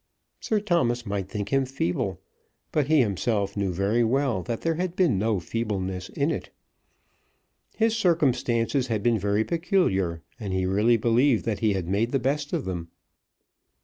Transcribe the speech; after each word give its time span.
Sir 0.39 0.59
Thomas 0.59 1.05
might 1.05 1.29
think 1.29 1.49
him 1.53 1.63
feeble; 1.63 2.19
but 2.71 2.87
he 2.87 3.01
himself 3.01 3.55
knew 3.55 3.71
very 3.71 4.03
well 4.03 4.41
that 4.41 4.61
there 4.61 4.73
had 4.73 4.95
been 4.95 5.19
no 5.19 5.39
feebleness 5.39 6.09
in 6.09 6.31
it. 6.31 6.49
His 7.75 7.95
circumstances 7.95 8.87
had 8.87 9.03
been 9.03 9.19
very 9.19 9.43
peculiar, 9.43 10.23
and 10.39 10.53
he 10.53 10.65
really 10.65 10.97
believed 10.97 11.45
that 11.45 11.59
he 11.59 11.73
had 11.73 11.87
made 11.87 12.13
the 12.13 12.17
best 12.19 12.51
of 12.51 12.65
them. 12.65 12.87